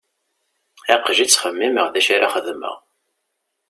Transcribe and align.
Aql-i 0.93 1.25
ttxemmimeɣ 1.27 1.87
d 1.89 1.95
acu 1.99 2.11
ara 2.15 2.29
xedmeɣ. 2.35 2.75